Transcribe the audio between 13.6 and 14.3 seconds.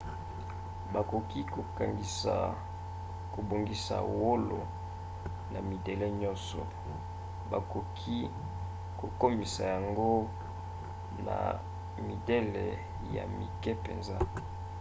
mpenza